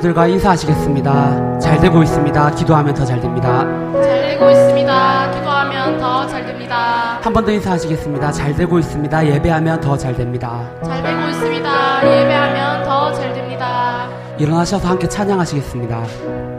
[0.00, 1.58] 들과 인사하시겠습니다.
[1.58, 2.50] 잘 되고 있습니다.
[2.52, 3.64] 기도하면 더 잘 됩니다.
[3.94, 5.30] 잘 되고 있습니다.
[5.32, 7.18] 기도하면 더 잘 됩니다.
[7.20, 8.30] 한 번 더 인사하시겠습니다.
[8.30, 9.26] 잘 되고 있습니다.
[9.26, 10.70] 예배하면 더 잘 됩니다.
[10.84, 12.06] 잘 되고 있습니다.
[12.06, 14.06] 예배하면 더 잘 됩니다.
[14.38, 16.57] 일어나셔서 함께 찬양하시겠습니다.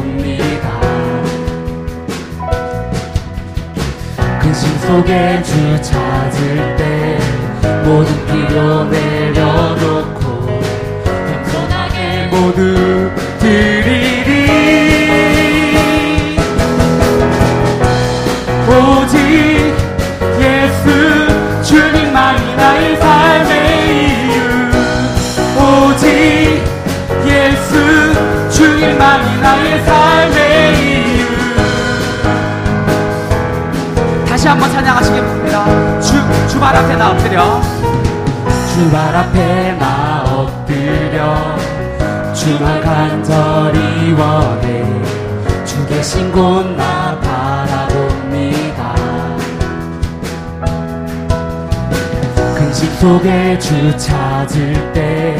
[0.00, 0.80] 봅니다.
[4.40, 7.18] 근심 속에 주 찾을 때
[7.84, 10.20] 모든 필요 내려놓고
[11.04, 14.30] 겸손하게 모두 드리리.
[18.70, 19.14] 오직
[20.40, 23.52] 예수 주님만이 나의 삶의
[24.30, 24.38] 이유.
[25.60, 26.00] 오직
[27.26, 27.70] 예수
[28.50, 29.29] 주님만이
[34.60, 36.00] 한번 찬양하시겠습니다.
[36.00, 36.12] 주,
[36.48, 37.60] 주발 앞에 나 엎드려.
[38.74, 41.56] 주발 앞에 나 엎드려.
[42.34, 44.84] 주만 간절히 원해.
[45.64, 48.94] 주 계신 곳 나 바라봅니다.
[52.54, 55.38] 근심 속에 주 찾을 때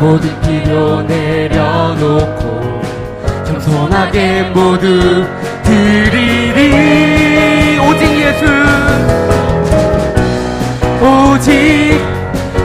[0.00, 2.80] 모든 필요 내려놓고
[3.46, 5.26] 겸손하게 모두
[5.62, 7.05] 드리리
[11.36, 11.52] 오직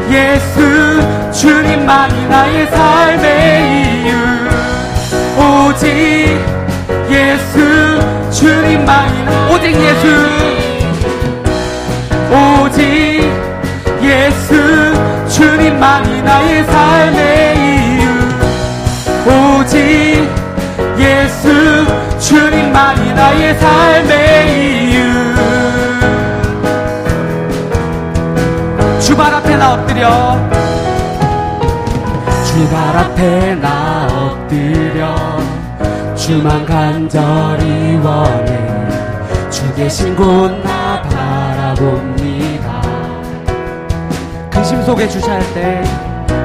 [0.09, 1.01] 예수
[1.33, 4.15] 주님만이 나의 삶의 이유.
[5.37, 6.39] 오직
[7.09, 7.99] 예수
[8.31, 10.07] 주님만이 나- 오직 예수.
[12.31, 13.29] 오직
[14.03, 14.49] 예수
[15.27, 18.07] 주님만이 나의 삶의 이유.
[19.59, 20.29] 오직
[20.97, 21.85] 예수
[22.19, 23.90] 주님만이 나의 삶
[33.11, 35.15] 앞에 나 엎드려
[36.15, 38.89] 주만 간절히 원해
[39.49, 42.81] 주 계신 곳 나 바라봅니다.
[44.49, 45.83] 근심 속에 주 찾을 때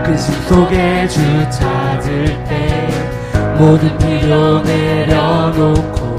[0.04, 2.88] 근심 속에 주 찾을 때
[3.58, 6.18] 모든 필요 내려놓고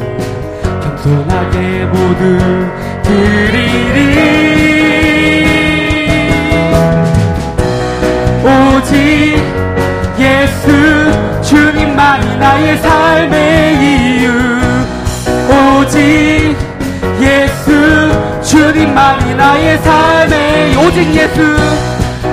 [0.81, 2.39] 겸손하게 모두
[3.03, 4.17] 드리리.
[8.43, 9.46] 오직
[12.23, 14.31] 이 나의 삶의 이유.
[15.49, 16.55] 오직
[17.21, 20.75] 예수 주님만이 나의 삶의.
[20.77, 21.57] 오직 예수.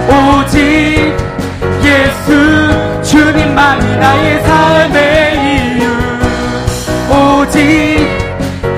[0.09, 1.15] 오직
[1.83, 5.84] 예수 주님만이 나의 삶의 이유.
[7.11, 8.09] 오직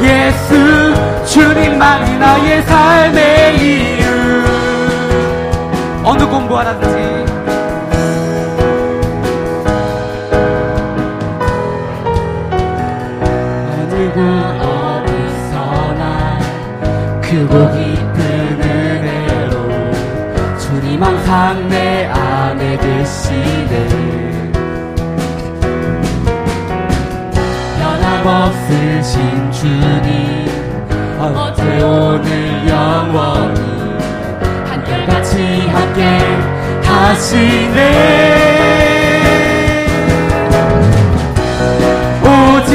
[0.02, 0.94] 예수
[1.24, 4.06] 주님만이 나의 삶의 이유.
[6.04, 7.45] 어느 공부하라든지
[20.96, 23.86] 님 항상 내 안에 계시네.
[27.78, 30.48] 변함없으신 주님
[31.20, 33.60] 어제 오늘 영원히
[34.70, 36.02] 한결같이 함께
[36.82, 37.78] 하시네.
[42.24, 42.72] 오직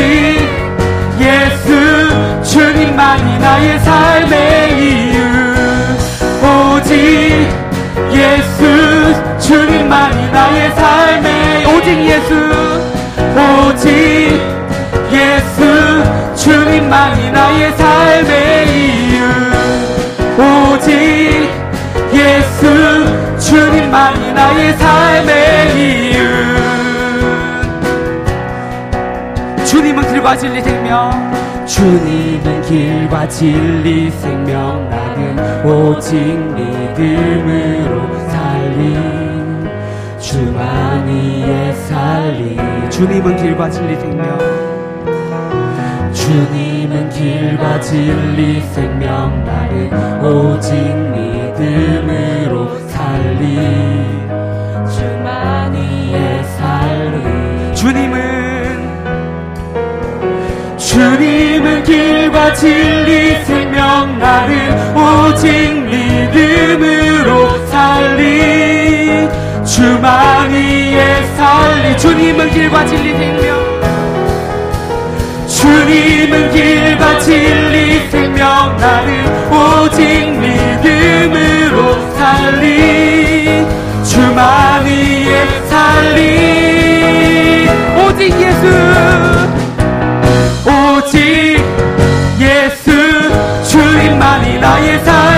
[1.19, 4.60] 예수 주님만이 나의 삶의
[11.91, 12.33] 오직 예수
[13.35, 13.91] 오직
[15.11, 15.59] 예수
[16.35, 19.23] 주님만이 나의 삶의 이유.
[20.39, 21.51] 오직
[22.13, 22.63] 예수
[23.37, 26.21] 주님만이 나의 삶의 이유.
[29.65, 31.11] 주님은 길과 진리 생명.
[31.65, 34.89] 주님은 길과 진리 생명.
[34.89, 39.10] 나는 오직 믿음으로 살림
[40.41, 42.57] 주만 위에 살리
[42.89, 44.39] 주님은 길과 진리 생명.
[46.11, 49.45] 주님은 길과 진리 생명.
[49.45, 49.91] 나를
[50.25, 50.73] 오직
[51.13, 53.55] 믿음으로 살리
[54.89, 57.75] 주만 위에 살리.
[57.75, 58.17] 주님은
[60.75, 63.00] 주님은 길과 진리
[72.51, 73.81] 길과 진리 생명.
[75.47, 78.75] 주님은 길과 진리 생명.
[78.77, 83.65] 나를 오직 믿음으로 살리.
[84.03, 87.69] 주만 위에 살리.
[87.97, 88.63] 오직 예수.
[90.67, 91.63] 오직
[92.39, 92.91] 예수.
[93.69, 95.30] 주님만이 나의 삶.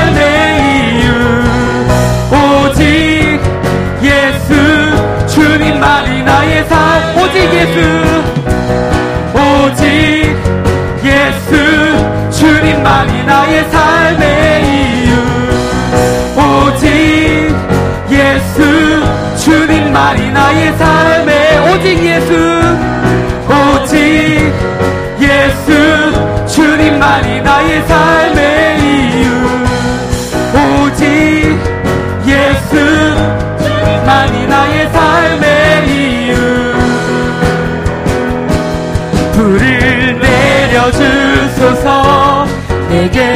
[7.51, 7.79] 예수
[9.33, 10.35] 오직
[11.03, 13.82] 예수 주님만이 나의 삶.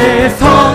[0.07, 0.66] 안에서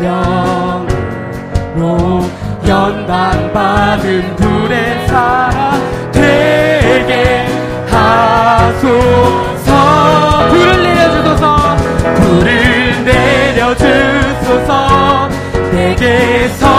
[0.00, 0.90] 명으로
[2.66, 7.46] 연단받은 불의 사람 되게
[7.88, 9.68] 하소서.
[10.48, 11.76] 불을 내려주소서.
[12.16, 14.70] 불을 내려주소서.
[15.72, 16.69] 내게서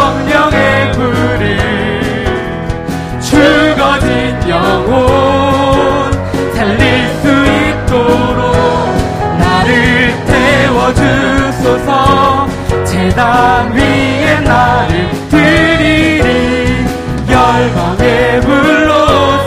[13.22, 16.88] 땅 위에 나를 드리리
[17.30, 18.90] 열방의 불로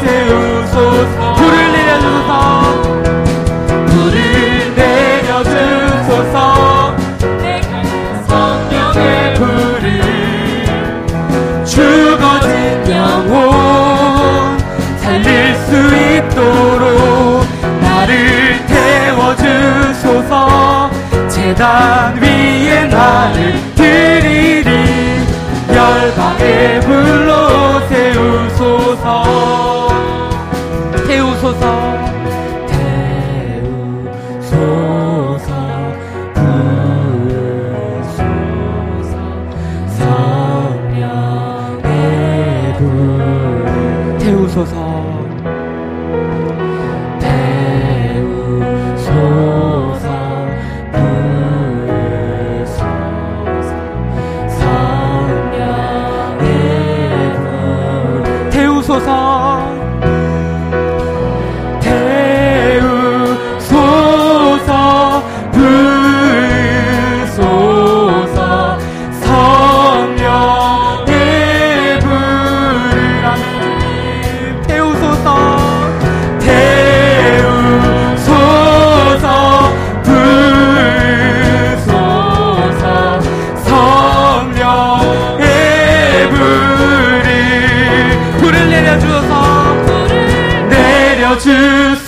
[0.01, 1.35] 세우소서.
[1.35, 2.33] 불을 내려주소서.
[3.89, 6.54] 불을 내려주소서.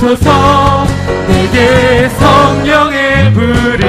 [0.06, 0.86] 주소서
[1.26, 3.80] 내게 성령의 불을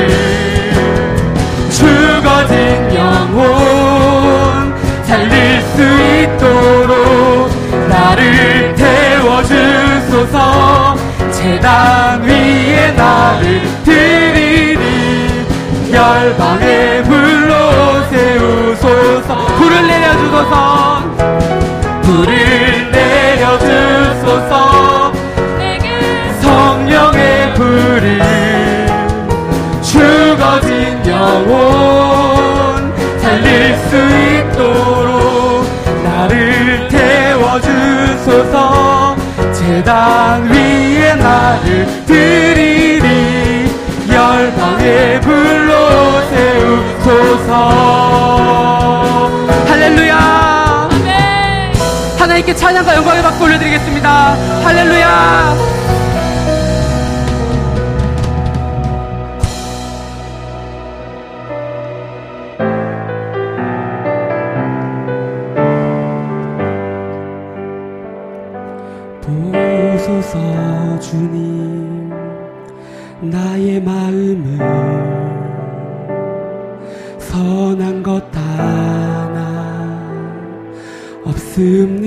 [1.69, 2.55] 죽어진
[2.95, 5.83] 영혼 살릴 수
[6.23, 7.51] 있도록
[7.87, 10.35] 나를 태워주소서.
[11.31, 15.45] 재단 위에 나를 드리리
[15.93, 17.53] 열방의 불로
[18.09, 19.45] 세우소서.
[19.59, 21.03] 불을 내려주소서.
[22.01, 23.87] 불을 내려주소서
[31.37, 33.95] 영혼 살릴 수
[34.55, 35.67] 있도록
[36.03, 38.55] 나를 태워주소서.
[39.53, 43.71] 재단 위에 나를 드리리.
[44.11, 47.53] 열방의 불로 세우소서.
[49.67, 50.89] 할렐루야.
[52.17, 54.35] 하나님께 찬양과 영광의 박수 올려드리겠습니다.
[54.63, 55.55] 할렐루야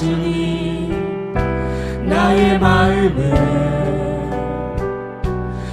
[0.00, 1.34] 주님
[2.08, 3.36] 나의 마음을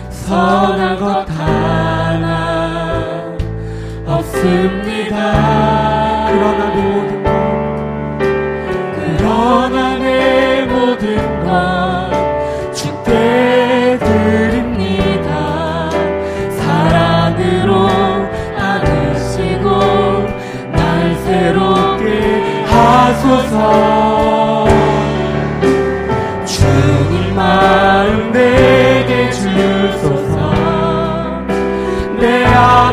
[0.09, 3.05] 선한 것 하나
[4.05, 5.15] 없습니다.
[6.29, 7.31] 그러나 내 모든 것
[9.17, 11.15] 그러나 내 모든
[11.45, 12.11] 것
[12.73, 15.89] 주께 드립니다.
[16.51, 17.87] 사랑으로
[18.57, 19.69] 안으시고
[20.73, 24.06] 날 새롭게 하소서
[32.57, 32.86] 내아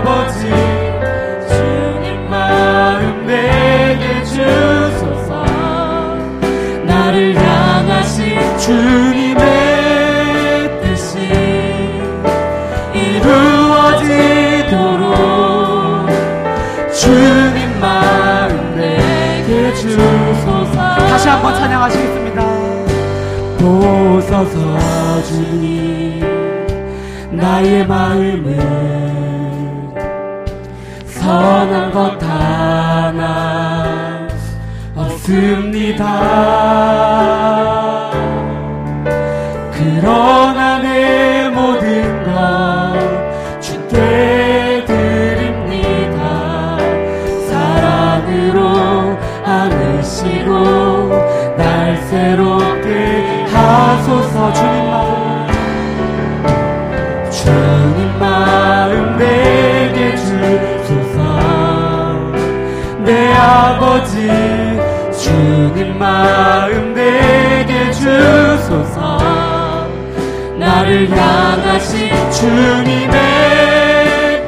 [72.34, 73.16] 주님의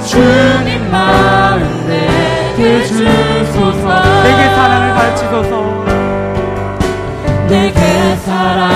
[0.06, 3.86] 주님 마음에 대주소서.
[4.22, 5.52] 내게 사랑을 바치소서.
[7.48, 7.80] 내게
[8.24, 8.71] 사랑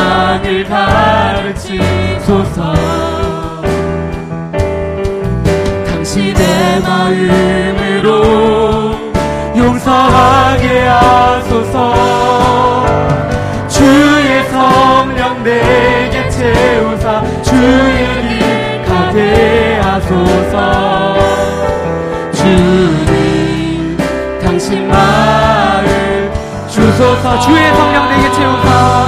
[27.41, 29.07] 주의 성령 내게 채우사.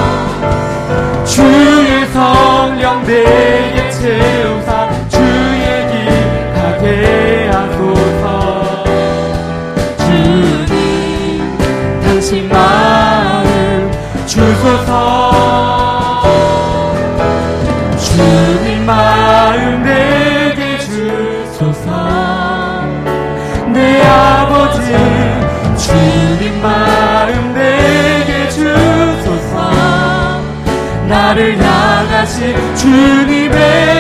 [1.25, 4.89] 주의 성령 내게 채우사.
[5.09, 8.85] 주의 길 가게 하소서.
[9.99, 11.59] 주님
[12.03, 13.91] 당신 마음
[14.27, 15.48] 주소서
[31.29, 33.98] 나를 향하신 주님의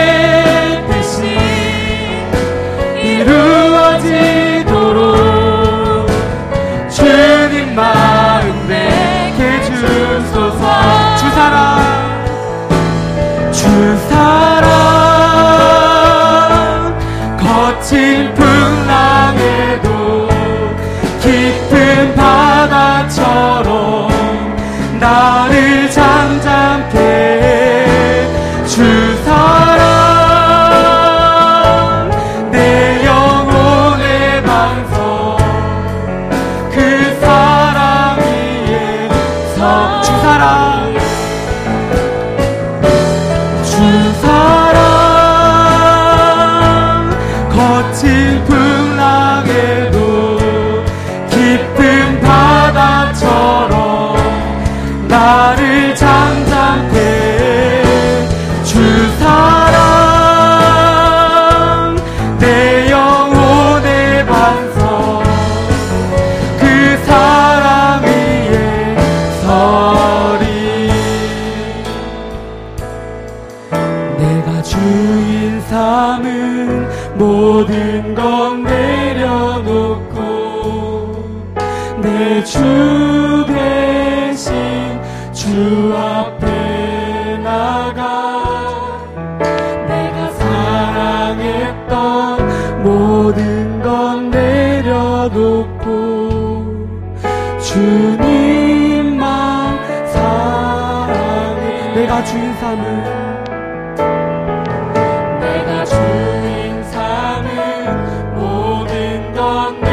[109.39, 109.88] 모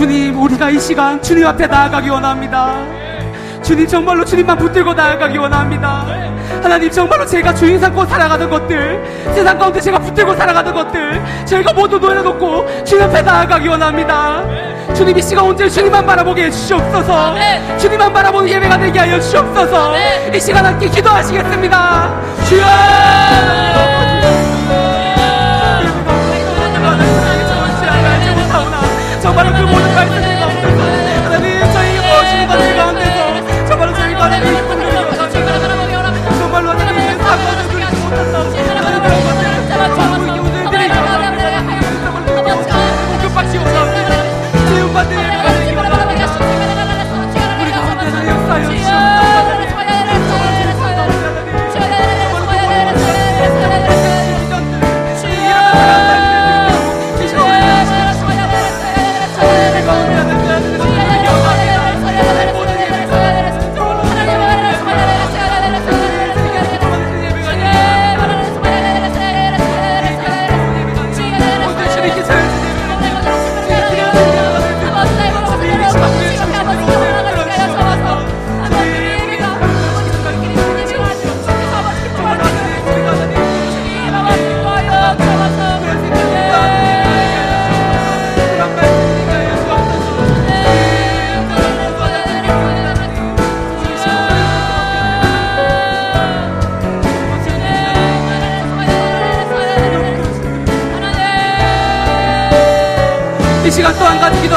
[0.00, 2.74] 주님 우리가 이 시간 주님 앞에 나아가기 원합니다.
[3.62, 6.06] 주님 정말로 주님만 붙들고 나아가기 원합니다.
[6.62, 11.98] 하나님 정말로 제가 주인 삼고 살아가는 것들 세상 가운데 제가 붙들고 살아가는 것들 저희가 모두
[11.98, 14.42] 놓여놓고 주님 앞에 나아가기 원합니다.
[14.94, 17.34] 주님 이 시간 온전히 주님만 바라보게 해주시옵소서.
[17.34, 17.76] 네.
[17.76, 19.92] 주님만 바라보는 예배가 되게 하여 주시옵소서.
[19.92, 20.32] 네.
[20.34, 22.20] 이 시간 함께 기도하시겠습니다.
[22.48, 23.99] 주여
[29.20, 30.49] 정말로 그 모든 말씀을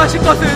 [0.03, 0.47] 기도하실 것은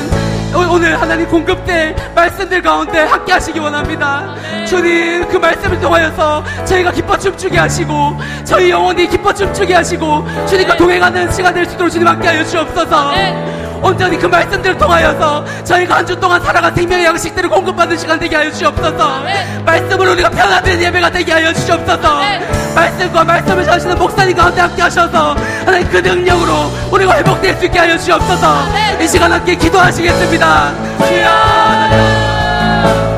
[0.56, 4.36] 오- 오늘 하나님 공급될 말씀들 가운데 함께 하시기 원합니다.
[4.66, 11.32] 주님 그 말씀을 통하여서 저희가 기뻐 춤추게 하시고 저희 영혼이 기뻐 춤추게 하시고 주님과 동행하는
[11.32, 13.14] 시간 될 수 있도록 주님 함께 하여 주옵소서.
[13.82, 18.50] 온전히 그 말씀들을 통하여서 저희가 한 주 동안 살아간 생명의 양식들을 공급받는 시간 되게 하여
[18.50, 19.24] 주옵소서.
[19.66, 22.22] 말씀으로 우리가 변화되는 예배가 되게 하여 주옵소서.
[22.74, 25.36] 말씀과 말씀을 전하시는 목사님 가운데 함께 하셔서
[25.66, 28.68] 하나님 그 능력으로 우리가 회복될 수 있게 하여 주옵소서.
[29.02, 30.72] 이 시간 함께 기도하시겠습니다.
[31.08, 33.17] 주여.